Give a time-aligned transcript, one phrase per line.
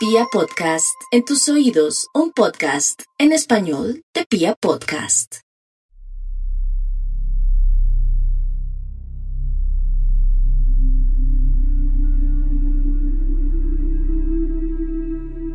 [0.00, 5.40] Pia Podcast, en tus oídos, un podcast en español de Pia Podcast.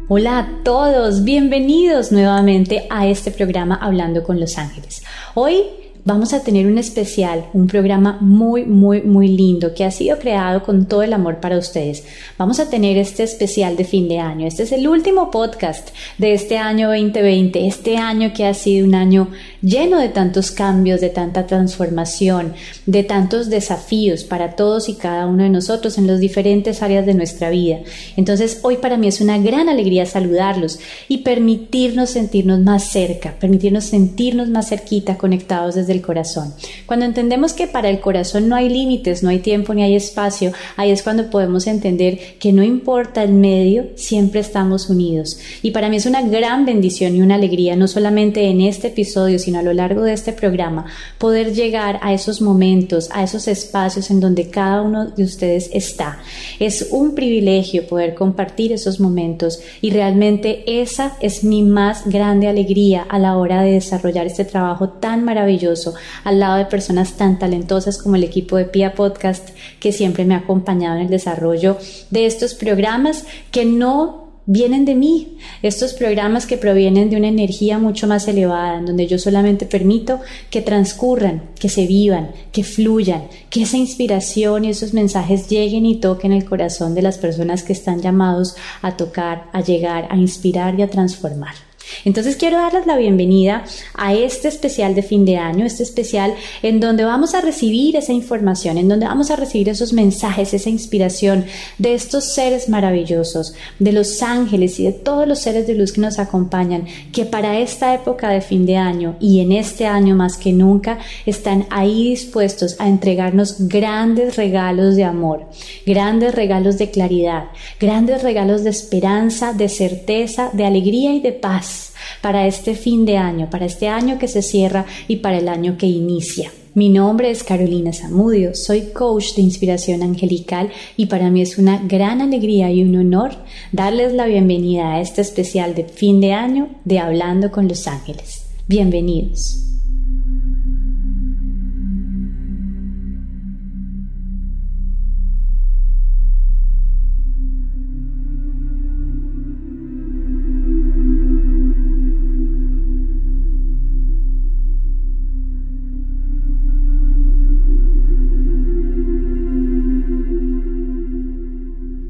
[0.08, 5.02] Hola a todos, bienvenidos nuevamente a este programa Hablando con los Ángeles.
[5.34, 10.20] Hoy vamos a tener un especial, un programa muy, muy, muy lindo que ha sido
[10.20, 12.04] creado con todo el amor para ustedes.
[12.38, 14.46] Vamos a tener este especial de fin de año.
[14.46, 15.90] Este es el último podcast
[16.20, 19.30] de este año 2020, este año que ha sido un año
[19.64, 22.54] lleno de tantos cambios, de tanta transformación,
[22.86, 27.16] de tantos desafíos para todos y cada uno de nosotros en las diferentes áreas de
[27.16, 27.80] nuestra vida.
[28.16, 33.86] Entonces, hoy para mí es una gran alegría saludarlos y permitirnos sentirnos más cerca, permitirnos
[33.86, 36.54] sentirnos más cerquita, conectados desde el corazón.
[36.86, 40.52] Cuando entendemos que para el corazón no hay límites, no hay tiempo ni hay espacio,
[40.78, 45.40] ahí es cuando podemos entender que no importa el medio, siempre estamos unidos.
[45.62, 49.40] Y para mí es una gran bendición y una alegría, no solamente en este episodio,
[49.40, 50.86] sino a lo largo de este programa,
[51.18, 56.20] poder llegar a esos momentos, a esos espacios en donde cada uno de ustedes está.
[56.60, 63.06] Es un privilegio poder compartir esos momentos y realmente esa es mi más grande alegría
[63.08, 65.85] a la hora de desarrollar este trabajo tan maravilloso
[66.24, 70.36] al lado de personas tan talentosas como el equipo de Pia Podcast que siempre me
[70.36, 71.78] ha acompañado en el desarrollo
[72.10, 77.80] de estos programas que no vienen de mí, estos programas que provienen de una energía
[77.80, 80.20] mucho más elevada, en donde yo solamente permito
[80.50, 86.00] que transcurran, que se vivan, que fluyan, que esa inspiración y esos mensajes lleguen y
[86.00, 90.80] toquen el corazón de las personas que están llamados a tocar, a llegar, a inspirar
[90.80, 91.56] y a transformar.
[92.04, 96.80] Entonces quiero darles la bienvenida a este especial de fin de año, este especial en
[96.80, 101.46] donde vamos a recibir esa información, en donde vamos a recibir esos mensajes, esa inspiración
[101.78, 106.02] de estos seres maravillosos, de los ángeles y de todos los seres de luz que
[106.02, 110.38] nos acompañan, que para esta época de fin de año y en este año más
[110.38, 115.46] que nunca están ahí dispuestos a entregarnos grandes regalos de amor,
[115.86, 117.46] grandes regalos de claridad,
[117.80, 121.75] grandes regalos de esperanza, de certeza, de alegría y de paz
[122.22, 125.78] para este fin de año, para este año que se cierra y para el año
[125.78, 126.52] que inicia.
[126.76, 131.82] Mi nombre es Carolina Zamudio, soy coach de inspiración angelical y para mí es una
[131.82, 133.32] gran alegría y un honor
[133.72, 138.46] darles la bienvenida a este especial de fin de año de Hablando con los Ángeles.
[138.68, 139.75] Bienvenidos.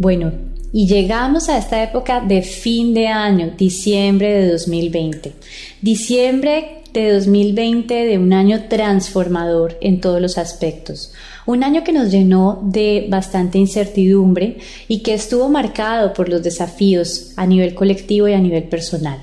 [0.06, 0.34] Bueno,
[0.72, 5.34] y llegamos a esta época de fin de año, diciembre de 2020.
[5.82, 11.12] Diciembre de 2020 de un año transformador en todos los aspectos.
[11.48, 17.32] Un año que nos llenó de bastante incertidumbre y que estuvo marcado por los desafíos
[17.36, 19.18] a nivel colectivo y a nivel personal.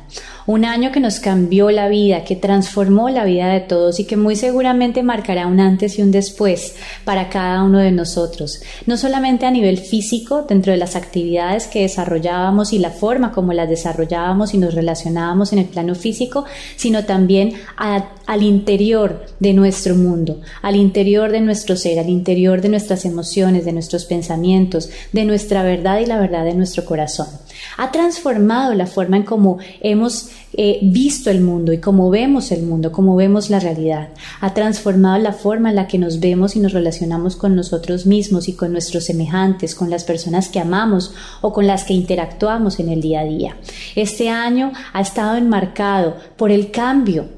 [0.47, 4.16] Un año que nos cambió la vida, que transformó la vida de todos y que
[4.16, 8.60] muy seguramente marcará un antes y un después para cada uno de nosotros.
[8.86, 13.53] No solamente a nivel físico, dentro de las actividades que desarrollábamos y la forma como
[13.53, 16.44] las desarrollábamos y nos relacionábamos en el plano físico,
[16.76, 22.69] sino también al interior de nuestro mundo, al interior de nuestro ser, al interior de
[22.69, 27.28] nuestras emociones, de nuestros pensamientos, de nuestra verdad y la verdad de nuestro corazón.
[27.77, 32.62] Ha transformado la forma en cómo hemos eh, visto el mundo y cómo vemos el
[32.62, 34.10] mundo, cómo vemos la realidad.
[34.41, 38.49] Ha transformado la forma en la que nos vemos y nos relacionamos con nosotros mismos
[38.49, 42.91] y con nuestros semejantes, con las personas que amamos o con las que interactuamos en
[42.91, 43.56] el día a día.
[43.97, 47.28] Este año ha estado enmarcado por el cambio,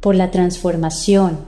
[0.00, 1.38] por la transformación,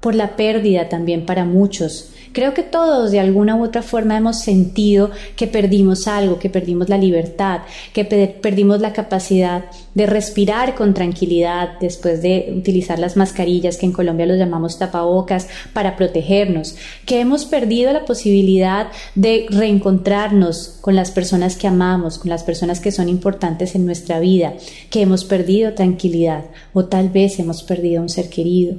[0.00, 4.40] por la pérdida también para muchos, Creo que todos de alguna u otra forma hemos
[4.40, 7.62] sentido que perdimos algo, que perdimos la libertad,
[7.94, 13.92] que perdimos la capacidad de respirar con tranquilidad después de utilizar las mascarillas que en
[13.92, 21.12] Colombia los llamamos tapabocas para protegernos, que hemos perdido la posibilidad de reencontrarnos con las
[21.12, 24.52] personas que amamos, con las personas que son importantes en nuestra vida,
[24.90, 26.44] que hemos perdido tranquilidad
[26.74, 28.76] o tal vez hemos perdido un ser querido.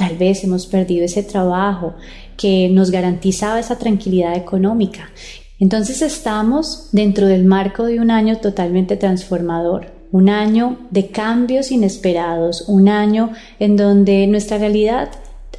[0.00, 1.94] Tal vez hemos perdido ese trabajo
[2.40, 5.10] que nos garantizaba esa tranquilidad económica.
[5.58, 12.64] Entonces estamos dentro del marco de un año totalmente transformador, un año de cambios inesperados,
[12.66, 15.10] un año en donde nuestra realidad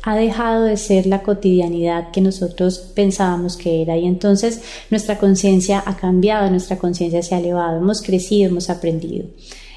[0.01, 5.83] ha dejado de ser la cotidianidad que nosotros pensábamos que era y entonces nuestra conciencia
[5.85, 9.27] ha cambiado, nuestra conciencia se ha elevado, hemos crecido, hemos aprendido.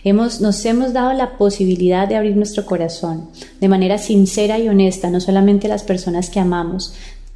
[0.04, 3.30] Hemos, nos hemos dado la posibilidad de abrir nuestro corazón
[3.60, 6.94] de manera sincera y honesta, no solamente a las personas que amamos,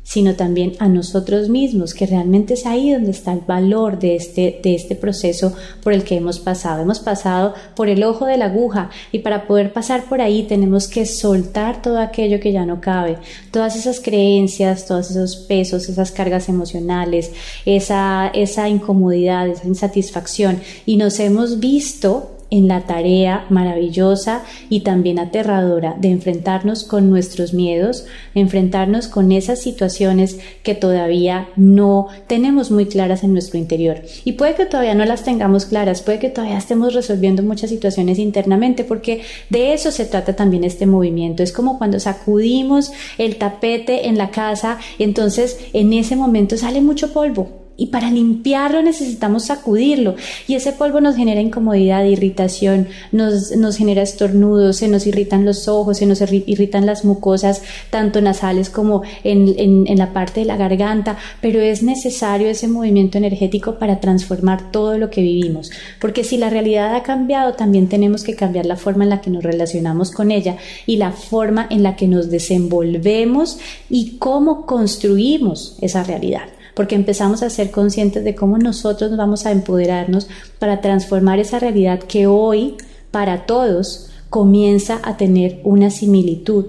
[0.08, 4.58] sino también a nosotros mismos, que realmente es ahí donde está el valor de este,
[4.62, 6.80] de este proceso por el que hemos pasado.
[6.80, 10.88] Hemos pasado por el ojo de la aguja y para poder pasar por ahí tenemos
[10.88, 13.18] que soltar todo aquello que ya no cabe,
[13.50, 17.30] todas esas creencias, todos esos pesos, esas cargas emocionales,
[17.66, 25.18] esa, esa incomodidad, esa insatisfacción y nos hemos visto en la tarea maravillosa y también
[25.18, 32.86] aterradora de enfrentarnos con nuestros miedos, enfrentarnos con esas situaciones que todavía no tenemos muy
[32.86, 34.02] claras en nuestro interior.
[34.24, 38.18] Y puede que todavía no las tengamos claras, puede que todavía estemos resolviendo muchas situaciones
[38.18, 41.42] internamente, porque de eso se trata también este movimiento.
[41.42, 47.12] Es como cuando sacudimos el tapete en la casa, entonces en ese momento sale mucho
[47.12, 50.16] polvo y para limpiarlo necesitamos sacudirlo.
[50.48, 55.68] Y ese polvo nos genera incomodidad, irritación, nos, nos genera estornudos, se nos irritan los
[55.68, 60.46] ojos, se nos irritan las mucosas, tanto nasales como en, en, en la parte de
[60.46, 65.70] la garganta, pero es necesario ese movimiento energético para transformar todo lo que vivimos,
[66.00, 69.30] porque si la realidad ha cambiado, también tenemos que cambiar la forma en la que
[69.30, 73.58] nos relacionamos con ella y la forma en la que nos desenvolvemos
[73.88, 79.50] y cómo construimos esa realidad porque empezamos a ser conscientes de cómo nosotros vamos a
[79.50, 80.28] empoderarnos
[80.60, 82.76] para transformar esa realidad que hoy,
[83.10, 86.66] para todos, comienza a tener una similitud.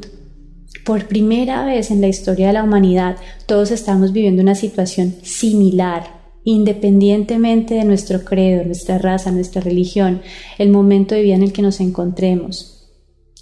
[0.84, 6.08] Por primera vez en la historia de la humanidad, todos estamos viviendo una situación similar,
[6.44, 10.24] independientemente de nuestro credo, nuestra raza, nuestra religión,
[10.58, 12.78] el momento de vida en el que nos encontremos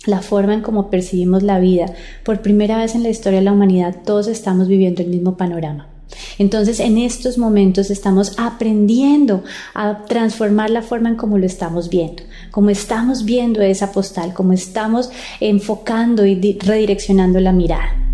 [0.05, 1.93] la forma en cómo percibimos la vida.
[2.25, 5.93] Por primera vez en la historia de la humanidad todos estamos viviendo el mismo panorama.
[6.37, 9.43] Entonces, en estos momentos estamos aprendiendo
[9.73, 14.53] a transformar la forma en cómo lo estamos viendo, cómo estamos viendo esa postal, cómo
[14.53, 15.09] estamos
[15.39, 18.07] enfocando y redireccionando la mirada.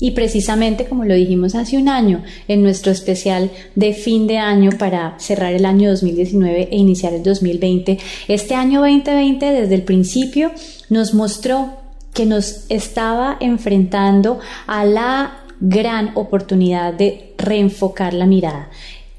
[0.00, 4.70] Y precisamente como lo dijimos hace un año en nuestro especial de fin de año
[4.78, 10.52] para cerrar el año 2019 e iniciar el 2020, este año 2020 desde el principio
[10.88, 11.79] nos mostró
[12.12, 18.70] que nos estaba enfrentando a la gran oportunidad de reenfocar la mirada.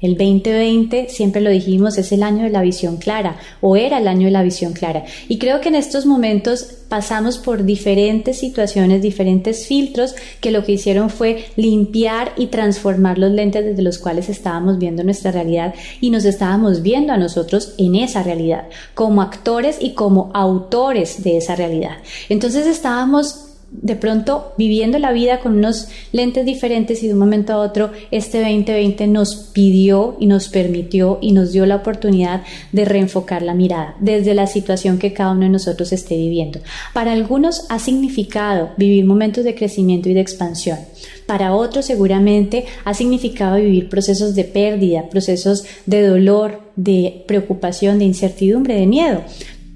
[0.02, 4.08] El 2020, siempre lo dijimos, es el año de la visión clara o era el
[4.08, 5.04] año de la visión clara.
[5.28, 10.72] Y creo que en estos momentos pasamos por diferentes situaciones, diferentes filtros que lo que
[10.72, 16.10] hicieron fue limpiar y transformar los lentes desde los cuales estábamos viendo nuestra realidad y
[16.10, 18.64] nos estábamos viendo a nosotros en esa realidad,
[18.94, 21.98] como actores y como autores de esa realidad.
[22.28, 27.54] Entonces estábamos de pronto viviendo la vida con unos lentes diferentes y de un momento
[27.54, 32.42] a otro este 2020 nos pidió y nos permitió y nos dio la oportunidad
[32.72, 36.60] de reenfocar la mirada desde la situación que cada uno de nosotros esté viviendo.
[36.92, 40.78] Para algunos ha significado vivir momentos de crecimiento y de expansión.
[41.26, 48.04] Para otros seguramente ha significado vivir procesos de pérdida, procesos de dolor, de preocupación, de
[48.04, 49.22] incertidumbre, de miedo.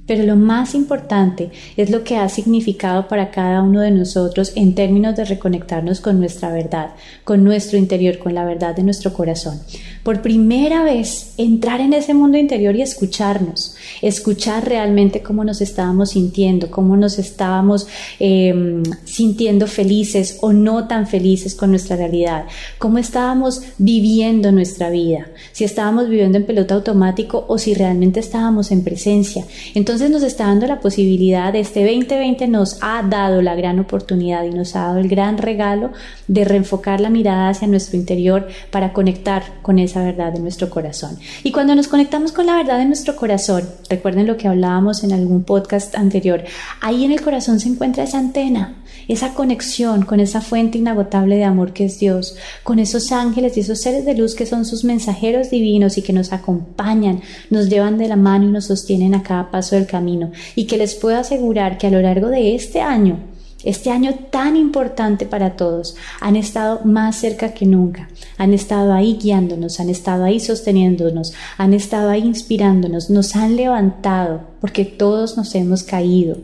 [0.06, 4.74] Pero lo más importante es lo que ha significado para cada uno de nosotros en
[4.74, 6.90] términos de reconectarnos con nuestra verdad,
[7.24, 9.60] con nuestro interior, con la verdad de nuestro corazón.
[10.06, 16.10] Por primera vez, entrar en ese mundo interior y escucharnos, escuchar realmente cómo nos estábamos
[16.10, 17.88] sintiendo, cómo nos estábamos
[18.20, 22.44] em, sintiendo felices o no tan felices con nuestra realidad,
[22.78, 28.70] cómo estábamos viviendo nuestra vida, si estábamos viviendo en pelota automático o si realmente estábamos
[28.70, 29.44] en presencia.
[29.74, 34.50] Entonces nos está dando la posibilidad, este 2020 nos ha dado la gran oportunidad y
[34.50, 35.90] nos ha dado el gran regalo
[36.28, 41.18] de reenfocar la mirada hacia nuestro interior para conectar con esa verdad de nuestro corazón.
[41.42, 45.12] Y cuando nos conectamos con la verdad de nuestro corazón, recuerden lo que hablábamos en
[45.12, 46.44] algún podcast anterior,
[46.80, 48.76] ahí en el corazón se encuentra esa antena
[49.08, 53.60] esa conexión con esa fuente inagotable de amor que es Dios, con esos ángeles y
[53.60, 57.98] esos seres de luz que son sus mensajeros divinos y que nos acompañan, nos llevan
[57.98, 60.32] de la mano y nos sostienen a cada paso del camino.
[60.54, 63.20] Y que les puedo asegurar que a lo largo de este año,
[63.64, 68.08] este año tan importante para todos, han estado más cerca que nunca,
[68.38, 74.42] han estado ahí guiándonos, han estado ahí sosteniéndonos, han estado ahí inspirándonos, nos han levantado,
[74.60, 76.38] porque todos nos hemos caído,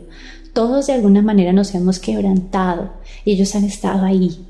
[0.53, 2.93] todos de alguna manera nos hemos quebrantado
[3.25, 4.45] y ellos han estado ahí,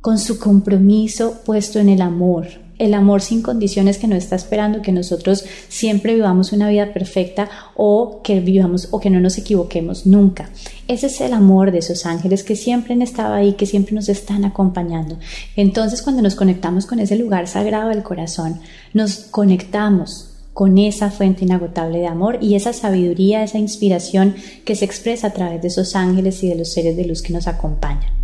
[0.00, 4.82] con su compromiso puesto en el amor, el amor sin condiciones que no está esperando
[4.82, 10.04] que nosotros siempre vivamos una vida perfecta o que vivamos o que no nos equivoquemos
[10.04, 10.50] nunca.
[10.88, 14.08] Ese es el amor de esos ángeles que siempre han estado ahí, que siempre nos
[14.08, 15.16] están acompañando.
[15.54, 18.58] Entonces cuando nos conectamos con ese lugar sagrado del corazón,
[18.92, 24.34] nos conectamos con esa fuente inagotable de amor y esa sabiduría, esa inspiración
[24.64, 27.32] que se expresa a través de esos ángeles y de los seres de luz que
[27.32, 28.21] nos acompañan.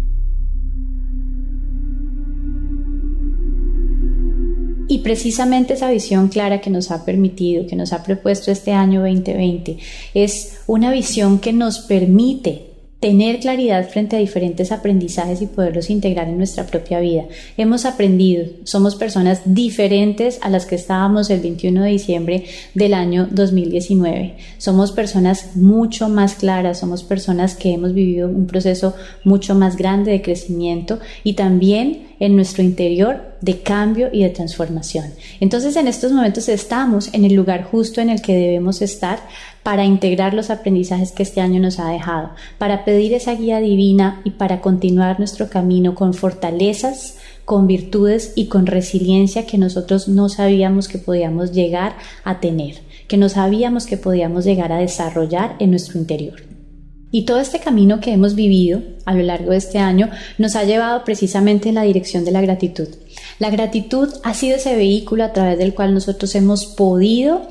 [4.88, 9.02] Y precisamente esa visión clara que nos ha permitido, que nos ha propuesto este año
[9.02, 9.76] 2020,
[10.14, 12.67] es una visión que nos permite
[13.00, 17.24] tener claridad frente a diferentes aprendizajes y poderlos integrar en nuestra propia vida.
[17.56, 23.28] Hemos aprendido, somos personas diferentes a las que estábamos el 21 de diciembre del año
[23.30, 24.36] 2019.
[24.58, 30.10] Somos personas mucho más claras, somos personas que hemos vivido un proceso mucho más grande
[30.10, 35.06] de crecimiento y también en nuestro interior de cambio y de transformación.
[35.38, 39.20] Entonces en estos momentos estamos en el lugar justo en el que debemos estar
[39.68, 44.22] para integrar los aprendizajes que este año nos ha dejado, para pedir esa guía divina
[44.24, 50.30] y para continuar nuestro camino con fortalezas, con virtudes y con resiliencia que nosotros no
[50.30, 52.76] sabíamos que podíamos llegar a tener,
[53.08, 56.40] que no sabíamos que podíamos llegar a desarrollar en nuestro interior.
[57.10, 60.08] Y todo este camino que hemos vivido a lo largo de este año
[60.38, 62.88] nos ha llevado precisamente en la dirección de la gratitud.
[63.38, 67.48] La gratitud ha sido ese vehículo a través del cual nosotros hemos podido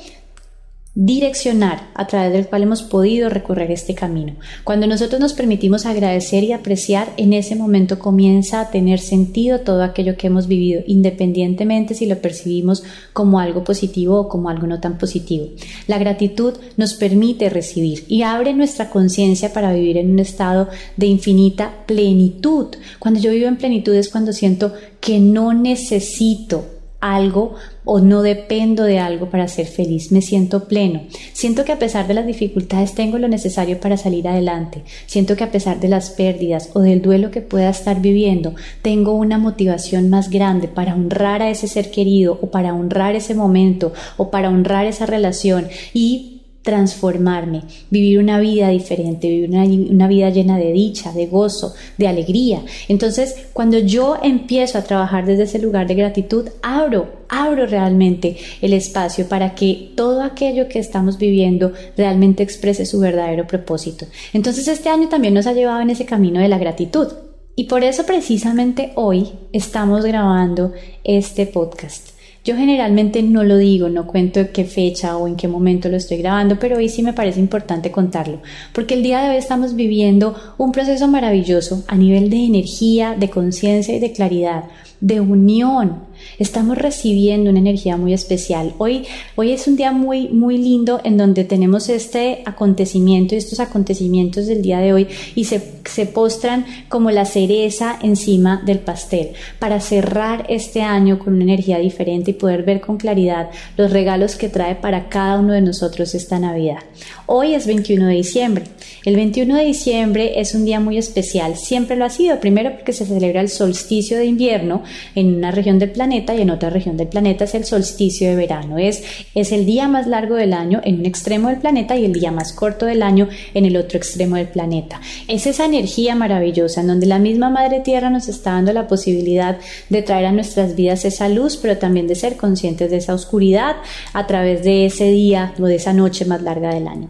[0.99, 4.33] direccionar a través del cual hemos podido recorrer este camino.
[4.63, 9.83] Cuando nosotros nos permitimos agradecer y apreciar, en ese momento comienza a tener sentido todo
[9.83, 14.79] aquello que hemos vivido, independientemente si lo percibimos como algo positivo o como algo no
[14.79, 15.49] tan positivo.
[15.85, 21.05] La gratitud nos permite recibir y abre nuestra conciencia para vivir en un estado de
[21.05, 22.69] infinita plenitud.
[22.97, 28.83] Cuando yo vivo en plenitud es cuando siento que no necesito algo o no dependo
[28.83, 31.01] de algo para ser feliz, me siento pleno.
[31.33, 34.83] Siento que a pesar de las dificultades tengo lo necesario para salir adelante.
[35.05, 39.13] Siento que a pesar de las pérdidas o del duelo que pueda estar viviendo, tengo
[39.13, 43.93] una motivación más grande para honrar a ese ser querido o para honrar ese momento
[44.17, 46.37] o para honrar esa relación y
[46.67, 52.62] transformarme, vivir una vida diferente, vivir una, vida llena de dicha, de gozo, de alegría.
[52.89, 58.74] Entonces, cuando yo empiezo a trabajar desde ese lugar de gratitud, abro, abro realmente el
[58.74, 64.05] espacio para que todo aquello que estamos viviendo realmente exprese su verdadero propósito.
[64.33, 67.07] Entonces, este año también nos ha llevado en ese camino de la gratitud.
[67.55, 70.74] Y por eso precisamente hoy estamos grabando
[71.05, 72.16] este podcast.
[72.47, 76.19] Yo generalmente no lo digo, no cuento qué fecha o en qué momento lo estoy
[76.19, 78.39] grabando, pero hoy sí me parece importante contarlo,
[78.71, 83.29] porque el día de hoy estamos viviendo un proceso maravilloso a nivel de energía, de
[83.29, 84.63] conciencia y de claridad,
[85.01, 86.06] de unión,
[86.39, 88.74] Estamos recibiendo una energía muy especial.
[88.77, 89.05] Hoy,
[89.36, 94.48] hoy es un día muy, muy lindo en donde tenemos este acontecimiento y estos acontecimientos
[94.48, 99.29] del día de hoy y se, se postran como la cereza encima del pastel
[99.60, 104.36] para cerrar este año con una energía diferente y poder ver con claridad los regalos
[104.36, 106.79] que trae para cada uno de nosotros esta Navidad.
[107.25, 108.63] Hoy es 21 de diciembre.
[109.03, 112.93] El 21 de diciembre es un día muy especial, siempre lo ha sido, primero porque
[112.93, 114.84] se celebra el solsticio de invierno
[115.15, 118.36] en una región del planeta y en otra región del planeta es el solsticio de
[118.36, 118.77] verano.
[118.77, 119.03] Es,
[119.36, 122.31] es el día más largo del año en un extremo del planeta y el día
[122.31, 125.00] más corto del año en el otro extremo del planeta.
[125.27, 129.57] Es esa energía maravillosa en donde la misma Madre Tierra nos está dando la posibilidad
[129.89, 133.77] de traer a nuestras vidas esa luz, pero también de ser conscientes de esa oscuridad
[134.13, 137.09] a través de ese día o de esa noche más larga del año.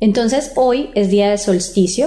[0.00, 2.06] Entonces hoy es día de solsticio.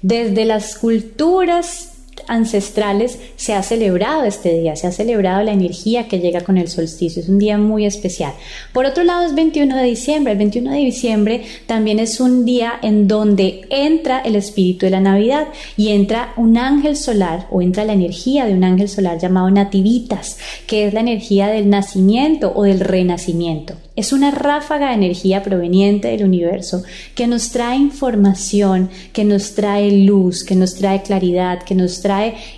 [0.00, 1.91] Desde las culturas
[2.28, 6.68] ancestrales se ha celebrado este día, se ha celebrado la energía que llega con el
[6.68, 8.32] solsticio, es un día muy especial.
[8.72, 12.74] Por otro lado es 21 de diciembre, el 21 de diciembre también es un día
[12.82, 17.84] en donde entra el espíritu de la Navidad y entra un ángel solar o entra
[17.84, 22.64] la energía de un ángel solar llamado Nativitas, que es la energía del nacimiento o
[22.64, 23.74] del renacimiento.
[23.94, 26.82] Es una ráfaga de energía proveniente del universo
[27.14, 32.11] que nos trae información, que nos trae luz, que nos trae claridad, que nos trae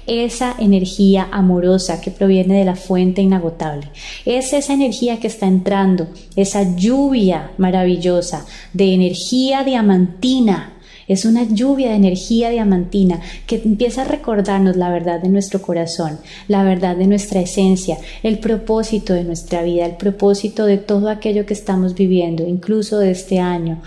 [0.06, 3.88] esa energía amorosa que proviene de la fuente inagotable.
[4.24, 10.74] Es esa energía que está entrando, esa lluvia maravillosa de energía diamantina
[11.06, 16.18] es una lluvia de energía diamantina que empieza a recordarnos la verdad de nuestro corazón,
[16.48, 21.46] la verdad de nuestra esencia, el propósito de nuestra vida, el propósito de todo aquello
[21.46, 23.82] que estamos viviendo, incluso de este año,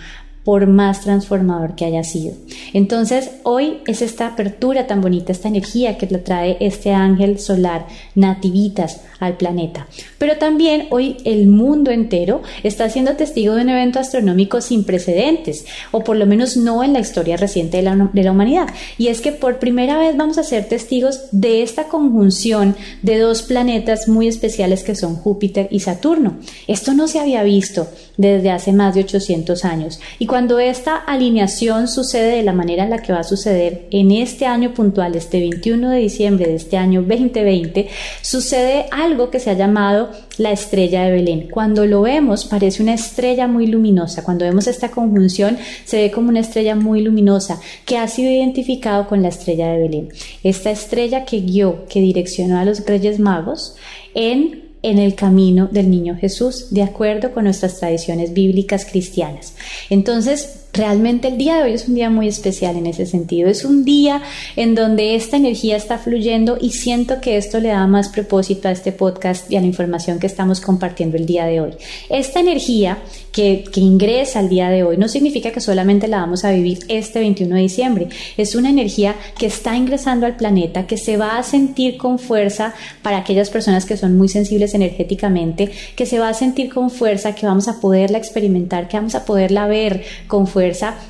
[0.48, 2.34] por más transformador que haya sido.
[2.72, 7.86] Entonces, hoy es esta apertura tan bonita, esta energía que le trae este ángel solar,
[8.16, 9.88] nativitas, al planeta.
[10.18, 15.66] Pero también hoy el mundo entero está siendo testigo de un evento astronómico sin precedentes,
[15.92, 18.68] o por lo menos no en la historia reciente de la, de la humanidad.
[18.98, 23.42] Y es que por primera vez vamos a ser testigos de esta conjunción de dos
[23.42, 26.38] planetas muy especiales que son Júpiter y Saturno.
[26.68, 27.88] Esto no se había visto
[28.18, 30.00] desde hace más de 800 años.
[30.20, 34.12] Y cuando esta alineación sucede de la manera en la que va a suceder en
[34.12, 37.88] este año puntual, este 21 de diciembre de este año 2020,
[38.22, 41.48] sucede algo que se ha llamado la estrella de Belén.
[41.50, 44.24] Cuando lo vemos parece una estrella muy luminosa.
[44.24, 49.08] Cuando vemos esta conjunción se ve como una estrella muy luminosa que ha sido identificado
[49.08, 50.10] con la estrella de Belén.
[50.44, 53.76] Esta estrella que guió, que direccionó a los Reyes Magos
[54.14, 59.54] en en el camino del niño Jesús, de acuerdo con nuestras tradiciones bíblicas cristianas.
[59.90, 63.50] Entonces, Realmente el día de hoy es un día muy especial en ese sentido.
[63.50, 64.22] Es un día
[64.56, 68.72] en donde esta energía está fluyendo y siento que esto le da más propósito a
[68.72, 71.72] este podcast y a la información que estamos compartiendo el día de hoy.
[72.10, 73.00] Esta energía
[73.32, 76.80] que, que ingresa el día de hoy no significa que solamente la vamos a vivir
[76.90, 78.08] este 21 de diciembre.
[78.36, 82.76] Es una energía que está ingresando al planeta, que se va a sentir con fuerza
[83.02, 87.34] para aquellas personas que son muy sensibles energéticamente, que se va a sentir con fuerza,
[87.34, 90.57] que vamos a poderla experimentar, que vamos a poderla ver con fuerza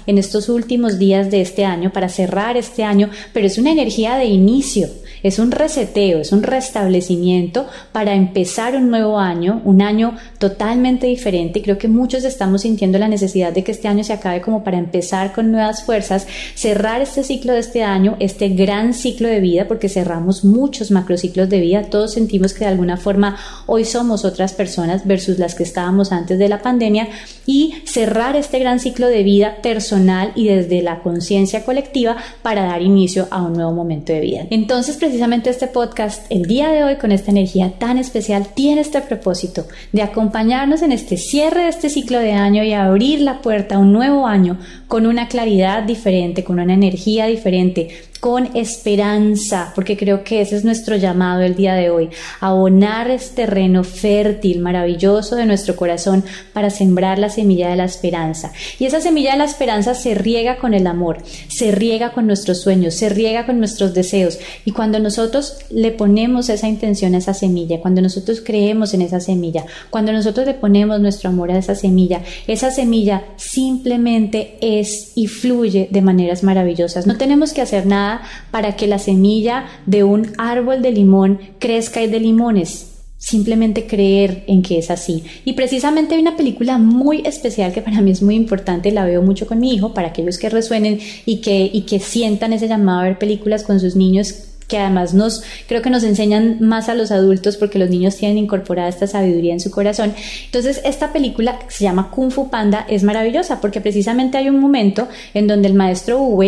[0.05, 4.17] en estos últimos días de este año para cerrar este año, pero es una energía
[4.17, 4.89] de inicio,
[5.27, 11.61] es un reseteo, es un restablecimiento para empezar un nuevo año, un año totalmente diferente.
[11.61, 14.77] Creo que muchos estamos sintiendo la necesidad de que este año se acabe como para
[14.77, 19.67] empezar con nuevas fuerzas, cerrar este ciclo de este año, este gran ciclo de vida,
[19.67, 24.53] porque cerramos muchos macrociclos de vida, todos sentimos que de alguna forma hoy somos otras
[24.53, 27.07] personas versus las que estábamos antes de la pandemia
[27.45, 32.81] y cerrar este gran ciclo de vida personal y desde la conciencia colectiva para dar
[32.81, 34.47] inicio a un nuevo momento de vida.
[34.49, 39.01] Entonces, precisamente este podcast, el día de hoy, con esta energía tan especial, tiene este
[39.01, 43.77] propósito de acompañarnos en este cierre de este ciclo de año y abrir la puerta
[43.77, 47.87] a un nuevo año con una claridad diferente, con una energía diferente,
[48.19, 52.09] con esperanza, porque creo que ese es nuestro llamado el día de hoy,
[52.39, 58.51] abonar este terreno fértil, maravilloso de nuestro corazón para sembrar la semilla de la esperanza.
[58.79, 62.61] Y esa semilla de la esperanza se riega con el amor, se riega con nuestros
[62.61, 64.39] sueños, se riega con nuestros deseos.
[64.65, 69.19] Y cuando nosotros le ponemos esa intención a esa semilla, cuando nosotros creemos en esa
[69.19, 75.27] semilla, cuando nosotros le ponemos nuestro amor a esa semilla, esa semilla simplemente es y
[75.27, 77.05] fluye de maneras maravillosas.
[77.05, 78.06] No tenemos que hacer nada
[78.51, 82.93] para que la semilla de un árbol de limón crezca y de limones.
[83.17, 85.23] Simplemente creer en que es así.
[85.43, 89.23] Y precisamente hay una película muy especial que para mí es muy importante, la veo
[89.23, 92.99] mucho con mi hijo, para aquellos que resuenen y que, y que sientan ese llamado
[92.99, 96.95] a ver películas con sus niños que además nos creo que nos enseñan más a
[96.95, 100.13] los adultos porque los niños tienen incorporada esta sabiduría en su corazón.
[100.45, 104.59] Entonces, esta película que se llama Kung Fu Panda es maravillosa porque precisamente hay un
[104.59, 106.43] momento en donde el maestro Wu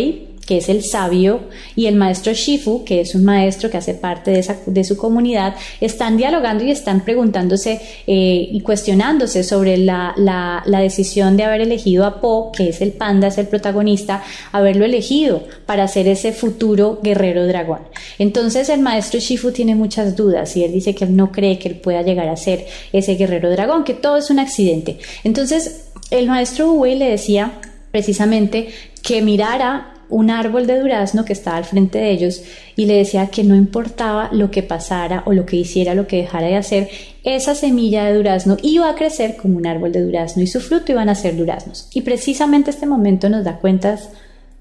[0.50, 1.42] que es el sabio,
[1.76, 4.98] y el maestro Shifu, que es un maestro que hace parte de, esa, de su
[4.98, 11.44] comunidad, están dialogando y están preguntándose eh, y cuestionándose sobre la, la, la, decisión de
[11.44, 16.08] haber elegido a Po, que es el panda, es el protagonista, haberlo elegido para ser
[16.08, 17.82] ese futuro guerrero dragón.
[18.18, 21.70] Entonces el maestro Shifu tiene muchas dudas y él dice que él no cree que
[21.70, 24.98] él pueda llegar a ser ese guerrero dragón, que todo es un accidente.
[25.24, 27.52] Entonces el maestro Wei le decía
[27.92, 28.70] precisamente
[29.04, 32.42] que mirara un árbol de durazno que estaba al frente de ellos
[32.76, 36.18] y le decía que no importaba lo que pasara o lo que hiciera, lo que
[36.18, 36.90] dejara de hacer,
[37.24, 40.92] esa semilla de durazno iba a crecer como un árbol de durazno y su fruto
[40.92, 41.88] iban a ser duraznos.
[41.94, 44.10] Y precisamente este momento nos da cuentas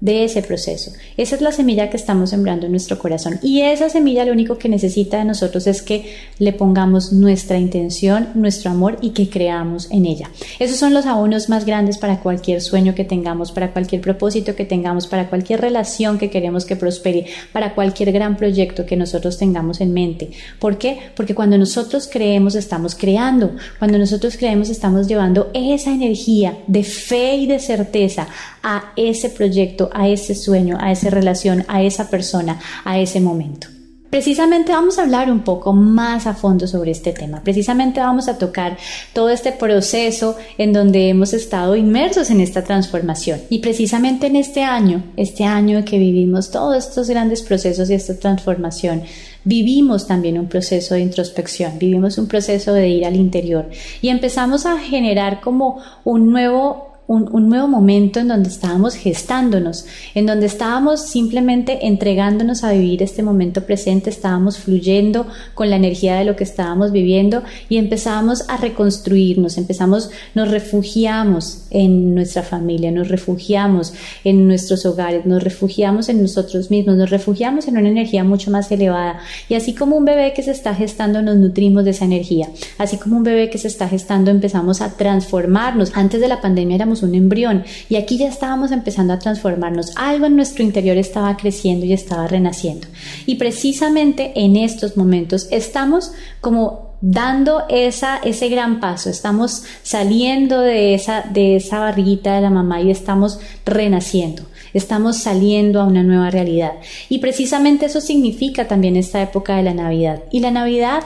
[0.01, 0.91] de ese proceso.
[1.17, 3.39] Esa es la semilla que estamos sembrando en nuestro corazón.
[3.41, 8.29] Y esa semilla lo único que necesita de nosotros es que le pongamos nuestra intención,
[8.35, 10.29] nuestro amor y que creamos en ella.
[10.59, 14.65] Esos son los abonos más grandes para cualquier sueño que tengamos, para cualquier propósito que
[14.65, 19.81] tengamos, para cualquier relación que queremos que prospere, para cualquier gran proyecto que nosotros tengamos
[19.81, 20.31] en mente.
[20.59, 20.99] ¿Por qué?
[21.15, 23.51] Porque cuando nosotros creemos estamos creando.
[23.79, 28.27] Cuando nosotros creemos estamos llevando esa energía de fe y de certeza
[28.63, 33.67] a ese proyecto a ese sueño, a esa relación, a esa persona, a ese momento.
[34.09, 37.43] Precisamente vamos a hablar un poco más a fondo sobre este tema.
[37.43, 38.75] Precisamente vamos a tocar
[39.13, 43.39] todo este proceso en donde hemos estado inmersos en esta transformación.
[43.51, 48.17] Y precisamente en este año, este año que vivimos todos estos grandes procesos y esta
[48.17, 49.03] transformación,
[49.43, 53.69] vivimos también un proceso de introspección, vivimos un proceso de ir al interior
[54.01, 60.27] y empezamos a generar como un nuevo un, nuevo momento en donde estábamos gestándonos, en
[60.27, 66.25] donde estábamos simplemente entregándonos a vivir este momento presente, estábamos fluyendo con la energía de
[66.25, 73.07] lo que estábamos viviendo y empezábamos a reconstruirnos, empezamos, nos refugiamos en nuestra familia, nos
[73.07, 73.93] refugiamos
[74.23, 78.71] en nuestros hogares, nos refugiamos en nosotros mismos, nos refugiamos en una energía mucho más
[78.71, 79.19] elevada.
[79.47, 82.49] Y así como un bebé que se está gestando, nos nutrimos de esa energía.
[82.77, 85.91] Así como un bebé que se está gestando, empezamos a transformarnos.
[85.95, 89.93] Antes de la pandemia éramos un embrión y aquí ya estábamos empezando a transformarnos.
[89.95, 92.87] Algo en nuestro interior estaba creciendo y estaba renaciendo.
[93.25, 100.93] Y precisamente en estos momentos estamos como dando esa, ese gran paso, estamos saliendo de
[100.93, 106.29] esa, de esa barriguita de la mamá y estamos renaciendo, estamos saliendo a una nueva
[106.29, 106.73] realidad.
[107.07, 110.23] Y precisamente eso significa también esta época de la Navidad.
[110.31, 111.03] Y la Navidad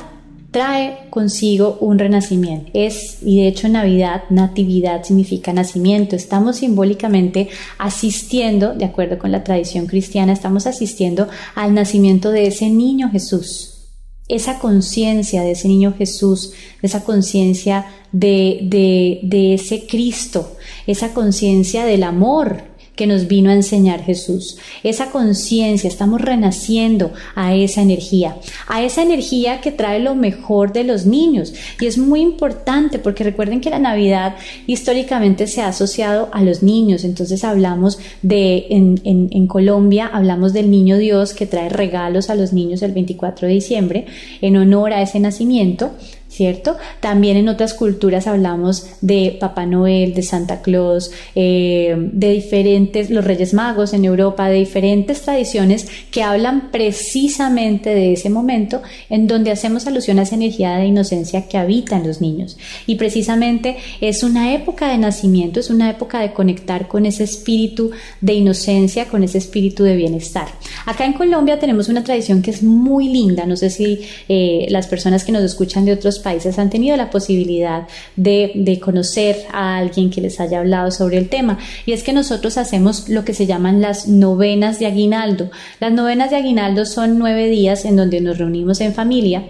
[0.54, 2.70] trae consigo un renacimiento.
[2.74, 6.16] Es, y de hecho Navidad, natividad significa nacimiento.
[6.16, 12.70] Estamos simbólicamente asistiendo, de acuerdo con la tradición cristiana, estamos asistiendo al nacimiento de ese
[12.70, 13.90] niño Jesús.
[14.28, 21.84] Esa conciencia de ese niño Jesús, esa conciencia de, de, de ese Cristo, esa conciencia
[21.84, 24.58] del amor que nos vino a enseñar Jesús.
[24.84, 30.84] Esa conciencia, estamos renaciendo a esa energía, a esa energía que trae lo mejor de
[30.84, 31.54] los niños.
[31.80, 34.36] Y es muy importante porque recuerden que la Navidad
[34.68, 37.04] históricamente se ha asociado a los niños.
[37.04, 42.54] Entonces hablamos de, en, en Colombia, hablamos del niño Dios que trae regalos a los
[42.54, 44.06] niños el 24 de diciembre
[44.42, 45.92] en honor a ese nacimiento.
[46.34, 46.78] ¿Cierto?
[47.00, 53.24] También en otras culturas hablamos de Papá Noel, de Santa Claus, eh, de diferentes, los
[53.24, 59.52] Reyes Magos en Europa, de diferentes tradiciones que hablan precisamente de ese momento en donde
[59.52, 62.58] hacemos alusión a esa energía de inocencia que habita en los niños.
[62.88, 67.92] Y precisamente es una época de nacimiento, es una época de conectar con ese espíritu
[68.22, 70.48] de inocencia, con ese espíritu de bienestar.
[70.88, 74.88] Acá en Colombia tenemos una tradición que es muy linda, no sé si eh, las
[74.88, 80.10] personas que nos escuchan de otros países han tenido la posibilidad de, conocer a alguien
[80.10, 81.60] que les haya hablado sobre el tema.
[81.86, 85.52] Y es que nosotros hacemos lo que se llaman las novenas de aguinaldo.
[85.80, 89.44] Las novenas de aguinaldo son nueve días en donde nos reunimos en familia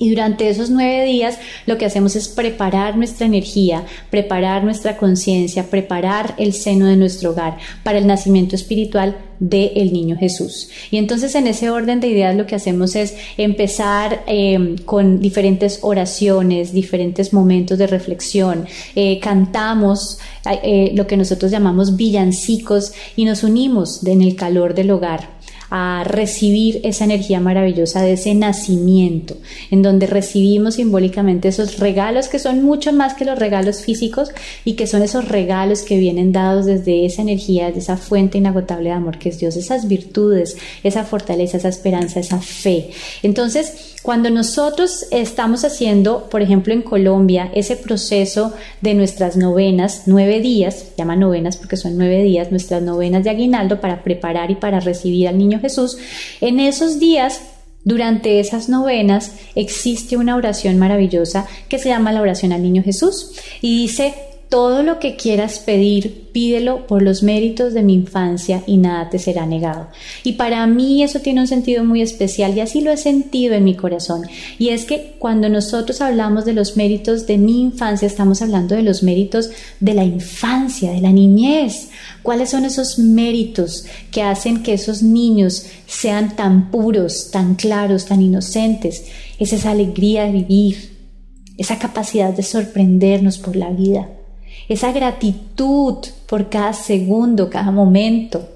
[0.00, 5.68] y durante esos nueve días lo que hacemos es preparar nuestra energía, preparar nuestra conciencia,
[5.70, 10.70] preparar el seno de nuestro hogar para el nacimiento espiritual del el niño Jesús.
[10.90, 15.80] Y entonces en ese orden de ideas lo que hacemos es empezar em, con diferentes
[15.82, 20.18] oraciones, diferentes momentos de reflexión, eh, cantamos
[20.62, 25.39] eh, lo que nosotros llamamos villancicos y nos unimos en el calor del hogar
[25.70, 29.36] a recibir esa energía maravillosa de ese nacimiento,
[29.70, 34.30] en donde recibimos simbólicamente esos regalos que son mucho más que los regalos físicos
[34.64, 38.90] y que son esos regalos que vienen dados desde esa energía, desde esa fuente inagotable
[38.90, 42.90] de amor que es Dios, esas virtudes, esa fortaleza, esa esperanza, esa fe.
[43.22, 50.40] Entonces, cuando nosotros estamos haciendo, por ejemplo, en Colombia, ese proceso de nuestras novenas, nueve
[50.40, 54.80] días, llama novenas porque son nueve días, nuestras novenas de aguinaldo para preparar y para
[54.80, 55.98] recibir al niño Jesús,
[56.40, 57.42] en esos días
[57.84, 63.32] durante esas novenas existe una oración maravillosa que se llama la oración al niño Jesús
[63.60, 64.14] y dice,
[64.50, 69.20] todo lo que quieras pedir, pídelo por los méritos de mi infancia y nada te
[69.20, 69.86] será negado.
[70.24, 73.62] Y para mí eso tiene un sentido muy especial y así lo he sentido en
[73.62, 74.22] mi corazón.
[74.58, 78.82] Y es que cuando nosotros hablamos de los méritos de mi infancia, estamos hablando de
[78.82, 81.90] los méritos de la infancia, de la niñez.
[82.24, 88.20] ¿Cuáles son esos méritos que hacen que esos niños sean tan puros, tan claros, tan
[88.20, 89.04] inocentes?
[89.38, 90.98] Es esa alegría de vivir,
[91.56, 94.08] esa capacidad de sorprendernos por la vida
[94.70, 95.96] esa gratitud
[96.28, 98.48] por cada segundo, cada momento,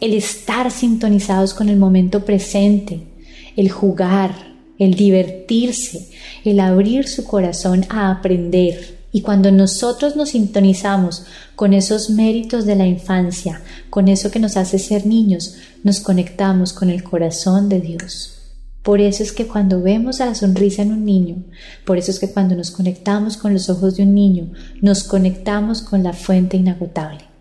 [0.00, 3.06] el estar sintonizados con el momento presente,
[3.54, 4.34] el jugar,
[4.80, 6.08] el divertirse,
[6.44, 8.98] el abrir su corazón a aprender.
[9.12, 14.56] Y cuando nosotros nos sintonizamos con esos méritos de la infancia, con eso que nos
[14.56, 18.41] hace ser niños, nos conectamos con el corazón de Dios.
[18.82, 21.44] Por eso es que cuando vemos a la sonrisa en un niño,
[21.84, 25.82] por eso es que cuando nos conectamos con los ojos de un niño, nos conectamos
[25.82, 27.32] con la fuente inagotable.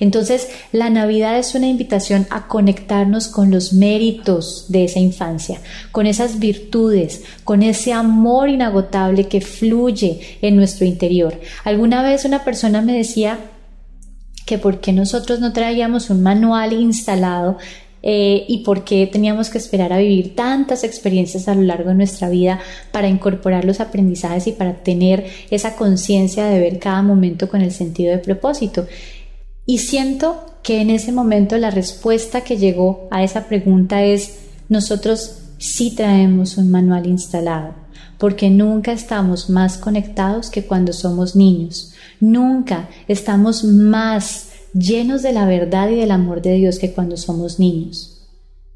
[0.00, 5.60] Entonces, la Navidad es una invitación a conectarnos con los méritos de esa infancia,
[5.92, 11.40] con esas virtudes, con ese amor inagotable que fluye en nuestro interior.
[11.64, 13.38] Alguna vez una persona me decía
[14.44, 17.58] que por qué nosotros no traíamos un manual instalado
[18.08, 21.96] eh, y por qué teníamos que esperar a vivir tantas experiencias a lo largo de
[21.96, 22.60] nuestra vida
[22.92, 27.72] para incorporar los aprendizajes y para tener esa conciencia de ver cada momento con el
[27.72, 28.86] sentido de propósito.
[29.66, 34.36] Y siento que en ese momento la respuesta que llegó a esa pregunta es
[34.68, 37.74] nosotros sí traemos un manual instalado,
[38.18, 41.92] porque nunca estamos más conectados que cuando somos niños.
[42.20, 47.58] Nunca estamos más llenos de la verdad y del amor de Dios que cuando somos
[47.58, 48.28] niños.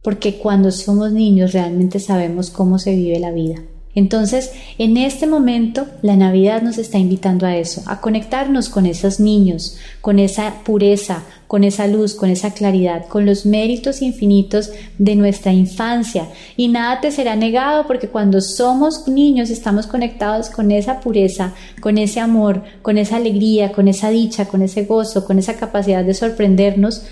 [0.03, 3.57] Porque cuando somos niños realmente sabemos cómo se vive la vida.
[3.95, 9.19] Entonces, en este momento, la Navidad nos está invitando a eso, a conectarnos con esos
[9.19, 15.17] niños, con esa pureza, con esa luz, con esa claridad, con los méritos infinitos de
[15.17, 16.29] nuestra infancia.
[16.57, 21.99] Y nada te será negado porque cuando somos niños estamos conectados con esa pureza, con
[21.99, 26.15] ese amor, con esa alegría, con esa dicha, con ese gozo, con esa capacidad de
[26.15, 27.03] sorprendernos.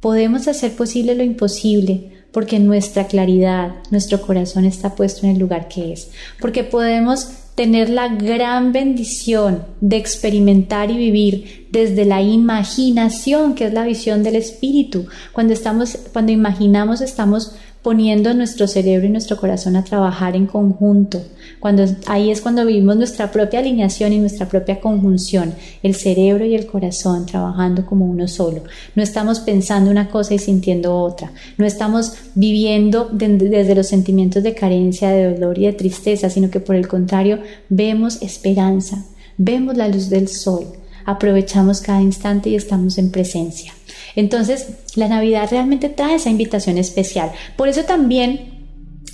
[0.00, 5.68] Podemos hacer posible lo imposible porque nuestra claridad, nuestro corazón está puesto en el lugar
[5.68, 13.54] que es, porque podemos tener la gran bendición de experimentar y vivir desde la imaginación,
[13.54, 15.06] que es la visión del espíritu.
[15.32, 21.20] Cuando estamos cuando imaginamos estamos poniendo nuestro cerebro y nuestro corazón a trabajar en conjunto.
[21.58, 26.54] Cuando ahí es cuando vivimos nuestra propia alineación y nuestra propia conjunción, el cerebro y
[26.54, 28.62] el corazón trabajando como uno solo.
[28.94, 31.32] No estamos pensando una cosa y sintiendo otra.
[31.58, 36.60] No estamos viviendo desde los sentimientos de carencia, de dolor y de tristeza, sino que
[36.60, 39.04] por el contrario vemos esperanza,
[39.36, 40.66] vemos la luz del sol,
[41.04, 43.72] aprovechamos cada instante y estamos en presencia.
[44.16, 47.32] Entonces, la Navidad realmente trae esa invitación especial.
[47.56, 48.61] Por eso también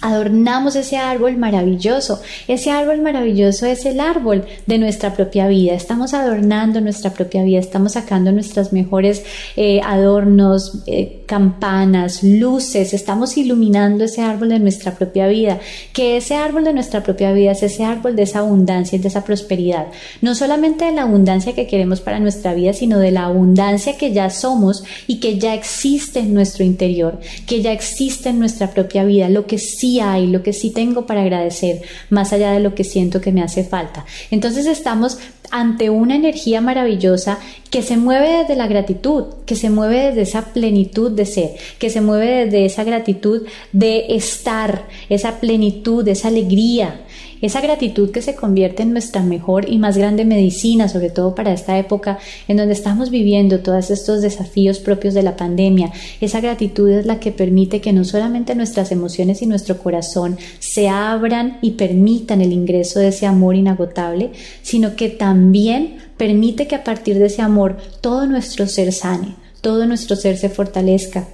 [0.00, 2.20] adornamos ese árbol maravilloso.
[2.46, 5.74] Ese árbol maravilloso es el árbol de nuestra propia vida.
[5.74, 9.24] Estamos adornando nuestra propia vida, estamos sacando nuestros mejores
[9.56, 15.58] eh, adornos, eh, campanas, luces, estamos iluminando ese árbol de nuestra propia vida.
[15.92, 19.08] Que ese árbol de nuestra propia vida es ese árbol de esa abundancia y de
[19.08, 19.88] esa prosperidad.
[20.22, 24.12] No solamente de la abundancia que queremos para nuestra vida, sino de la abundancia que
[24.12, 29.04] ya somos y que ya existe en nuestro interior, que ya existe en nuestra propia
[29.04, 32.74] vida, lo que sí hay, lo que sí tengo para agradecer, más allá de lo
[32.74, 34.04] que siento que me hace falta.
[34.30, 35.18] Entonces estamos
[35.50, 37.38] ante una energía maravillosa
[37.70, 41.90] que se mueve desde la gratitud, que se mueve desde esa plenitud de ser, que
[41.90, 47.00] se mueve desde esa gratitud de estar, esa plenitud, esa alegría,
[47.40, 51.52] esa gratitud que se convierte en nuestra mejor y más grande medicina, sobre todo para
[51.52, 55.92] esta época en donde estamos viviendo todos estos desafíos propios de la pandemia.
[56.20, 60.88] Esa gratitud es la que permite que no solamente nuestras emociones y nuestro corazón se
[60.88, 64.30] abran y permitan el ingreso de ese amor inagotable,
[64.62, 69.86] sino que también permite que a partir de ese amor todo nuestro ser sane, todo
[69.86, 71.28] nuestro ser se fortalezca,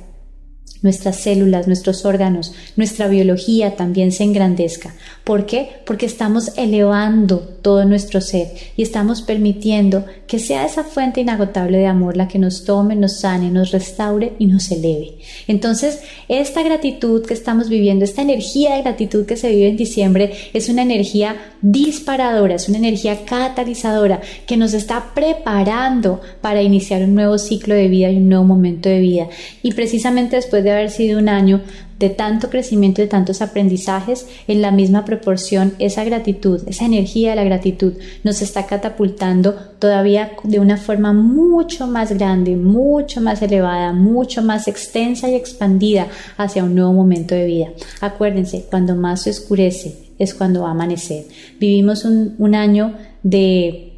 [0.84, 4.94] nuestras células, nuestros órganos, nuestra biología también se engrandezca.
[5.24, 5.70] ¿Por qué?
[5.86, 11.86] Porque estamos elevando todo nuestro ser y estamos permitiendo que sea esa fuente inagotable de
[11.86, 15.14] amor la que nos tome, nos sane, nos restaure y nos eleve.
[15.48, 20.32] Entonces, esta gratitud que estamos viviendo, esta energía de gratitud que se vive en diciembre,
[20.52, 27.14] es una energía disparadora, es una energía catalizadora que nos está preparando para iniciar un
[27.14, 29.28] nuevo ciclo de vida y un nuevo momento de vida.
[29.62, 31.62] Y precisamente después de haber sido un año
[31.98, 37.36] de tanto crecimiento, de tantos aprendizajes, en la misma proporción esa gratitud, esa energía de
[37.36, 43.92] la gratitud nos está catapultando todavía de una forma mucho más grande, mucho más elevada,
[43.92, 47.68] mucho más extensa y expandida hacia un nuevo momento de vida.
[48.00, 51.24] Acuérdense, cuando más se oscurece es cuando va a amanecer.
[51.58, 53.94] Vivimos un, un año de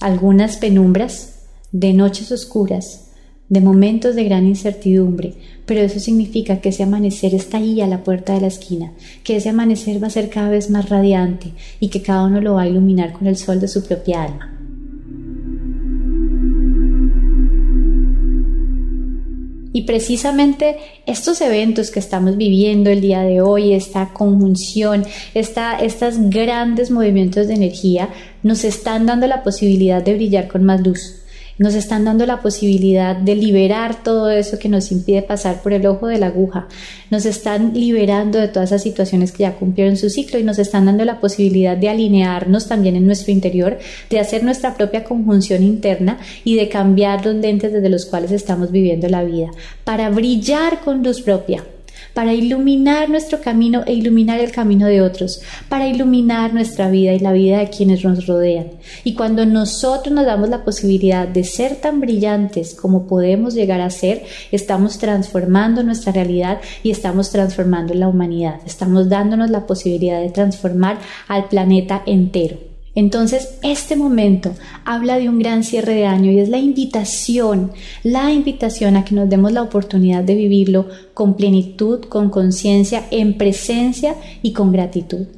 [0.00, 1.34] algunas penumbras,
[1.72, 3.07] de noches oscuras,
[3.48, 5.34] de momentos de gran incertidumbre,
[5.64, 8.92] pero eso significa que ese amanecer está ahí a la puerta de la esquina,
[9.24, 12.54] que ese amanecer va a ser cada vez más radiante y que cada uno lo
[12.54, 14.54] va a iluminar con el sol de su propia alma.
[19.78, 26.16] Y precisamente estos eventos que estamos viviendo el día de hoy, esta conjunción, esta, estos
[26.30, 28.08] grandes movimientos de energía,
[28.42, 31.22] nos están dando la posibilidad de brillar con más luz,
[31.58, 35.86] nos están dando la posibilidad de liberar todo eso que nos impide pasar por el
[35.86, 36.68] ojo de la aguja,
[37.10, 40.86] nos están liberando de todas esas situaciones que ya cumplieron su ciclo y nos están
[40.86, 43.78] dando la posibilidad de alinearnos también en nuestro interior,
[44.10, 48.70] de hacer nuestra propia conjunción interna y de cambiar los lentes desde los cuales estamos
[48.70, 49.50] viviendo la vida,
[49.84, 51.64] para brillar con luz propia
[52.18, 57.20] para iluminar nuestro camino e iluminar el camino de otros, para iluminar nuestra vida y
[57.20, 58.72] la vida de quienes nos rodean.
[59.04, 63.90] Y cuando nosotros nos damos la posibilidad de ser tan brillantes como podemos llegar a
[63.90, 68.62] ser, estamos transformando nuestra realidad y estamos transformando la humanidad.
[68.66, 72.67] Estamos dándonos la posibilidad de transformar al planeta entero.
[72.98, 77.70] Entonces, este momento habla de un gran cierre de año y es la invitación,
[78.02, 83.38] la invitación a que nos demos la oportunidad de vivirlo con plenitud, con conciencia, en
[83.38, 85.28] presencia y con gratitud.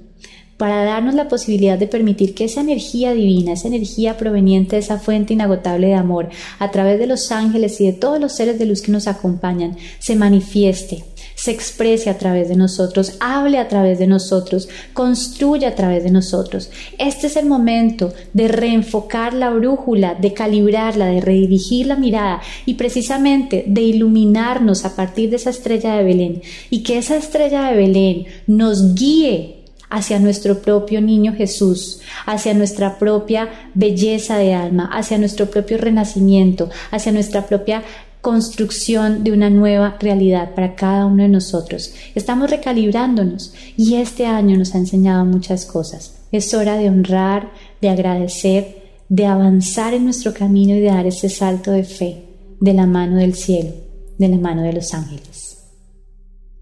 [0.56, 4.98] Para darnos la posibilidad de permitir que esa energía divina, esa energía proveniente de esa
[4.98, 8.64] fuente inagotable de amor, a través de los ángeles y de todos los seres de
[8.64, 11.04] luz que nos acompañan, se manifieste,
[11.40, 16.10] se exprese a través de nosotros, hable a través de nosotros, construya a través de
[16.10, 16.68] nosotros.
[16.98, 22.74] Este es el momento de reenfocar la brújula, de calibrarla, de redirigir la mirada y
[22.74, 27.76] precisamente de iluminarnos a partir de esa estrella de Belén y que esa estrella de
[27.76, 35.16] Belén nos guíe hacia nuestro propio niño Jesús, hacia nuestra propia belleza de alma, hacia
[35.16, 37.82] nuestro propio renacimiento, hacia nuestra propia
[38.20, 41.94] construcción de una nueva realidad para cada uno de nosotros.
[42.14, 46.18] Estamos recalibrándonos y este año nos ha enseñado muchas cosas.
[46.32, 51.28] Es hora de honrar, de agradecer, de avanzar en nuestro camino y de dar ese
[51.28, 52.24] salto de fe
[52.60, 53.70] de la mano del cielo,
[54.18, 55.58] de la mano de los ángeles.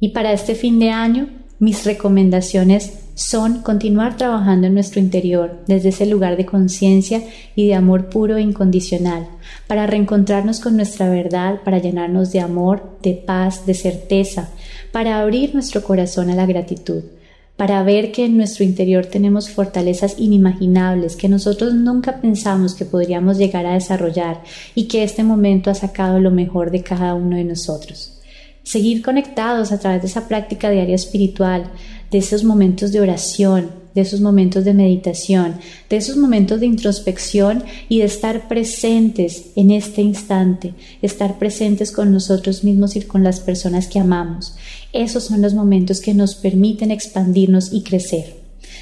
[0.00, 5.88] Y para este fin de año, mis recomendaciones son continuar trabajando en nuestro interior desde
[5.88, 7.24] ese lugar de conciencia
[7.56, 9.26] y de amor puro e incondicional,
[9.66, 14.50] para reencontrarnos con nuestra verdad, para llenarnos de amor, de paz, de certeza,
[14.92, 17.02] para abrir nuestro corazón a la gratitud,
[17.56, 23.36] para ver que en nuestro interior tenemos fortalezas inimaginables que nosotros nunca pensamos que podríamos
[23.36, 24.44] llegar a desarrollar
[24.76, 28.17] y que este momento ha sacado lo mejor de cada uno de nosotros.
[28.62, 31.70] Seguir conectados a través de esa práctica diaria espiritual,
[32.10, 35.56] de esos momentos de oración, de esos momentos de meditación,
[35.90, 42.12] de esos momentos de introspección y de estar presentes en este instante, estar presentes con
[42.12, 44.54] nosotros mismos y con las personas que amamos.
[44.92, 48.36] Esos son los momentos que nos permiten expandirnos y crecer.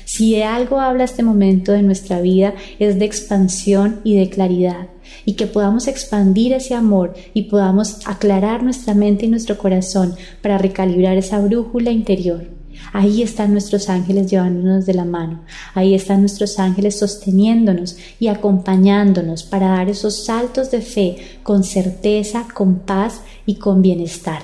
[0.04, 4.88] Si de algo habla este momento de nuestra vida es de expansión y de claridad,
[5.24, 10.58] y que podamos expandir ese amor y podamos aclarar nuestra mente y nuestro corazón para
[10.58, 12.56] recalibrar esa brújula interior
[12.92, 15.42] Ahí están nuestros ángeles llevándonos de la mano,
[15.74, 22.46] ahí están nuestros ángeles sosteniéndonos y acompañándonos para dar esos saltos de fe con certeza,
[22.54, 24.42] con paz y con bienestar.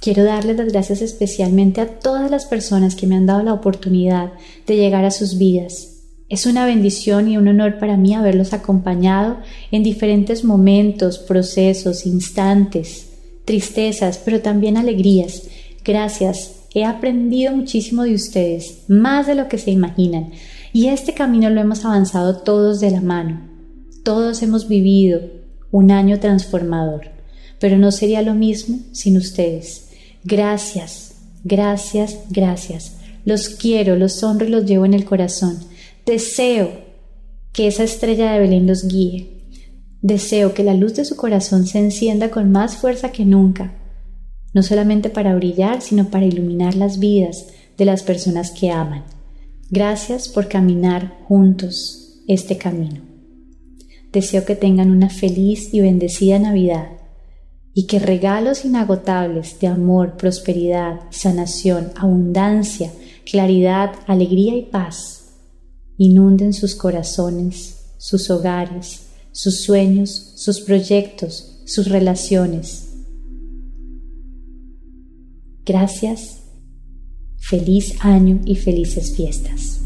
[0.00, 4.32] Quiero darles las gracias especialmente a todas las personas que me han dado la oportunidad
[4.66, 5.93] de llegar a sus vidas.
[6.28, 9.38] Es una bendición y un honor para mí haberlos acompañado
[9.70, 13.08] en diferentes momentos, procesos, instantes,
[13.44, 15.42] tristezas, pero también alegrías.
[15.84, 20.32] Gracias He aprendido muchísimo de ustedes, más de lo que se imaginan,
[20.72, 23.48] y este camino lo hemos avanzado todos de la mano.
[24.02, 25.20] Todos hemos vivido
[25.70, 27.02] un año transformador,
[27.60, 29.90] pero no sería lo mismo sin ustedes.
[30.24, 32.96] Gracias, gracias, gracias.
[33.24, 35.60] Los quiero, los honro y los llevo en el corazón.
[36.06, 36.70] Deseo
[37.52, 39.48] que esa estrella de Belén los guíe.
[40.02, 43.72] Deseo que la luz de su corazón se encienda con más fuerza que nunca
[44.54, 49.04] no solamente para brillar, sino para iluminar las vidas de las personas que aman.
[49.68, 53.02] Gracias por caminar juntos este camino.
[54.12, 56.86] Deseo que tengan una feliz y bendecida Navidad
[57.74, 62.92] y que regalos inagotables de amor, prosperidad, sanación, abundancia,
[63.28, 65.23] claridad, alegría y paz
[65.96, 72.94] inunden sus corazones, sus hogares, sus sueños, sus proyectos, sus relaciones
[75.66, 76.42] Gracias,
[77.38, 79.80] feliz año y felices fiestas.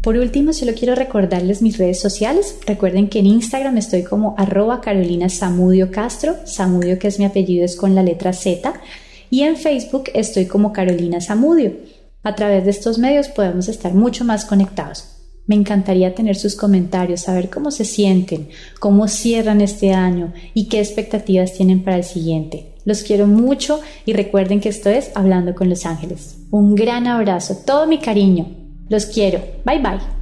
[0.00, 2.56] Por último, solo quiero recordarles mis redes sociales.
[2.66, 7.66] Recuerden que en Instagram estoy como arroba Carolina Samudio Castro, Samudio que es mi apellido
[7.66, 8.72] es con la letra Z,
[9.30, 11.72] y en Facebook estoy como Carolina Samudio.
[12.22, 15.16] A través de estos medios podemos estar mucho más conectados.
[15.46, 20.78] Me encantaría tener sus comentarios, saber cómo se sienten, cómo cierran este año y qué
[20.78, 22.74] expectativas tienen para el siguiente.
[22.84, 26.36] Los quiero mucho y recuerden que esto es Hablando con los Ángeles.
[26.50, 28.46] Un gran abrazo, todo mi cariño.
[28.88, 29.40] Los quiero.
[29.64, 30.19] Bye bye.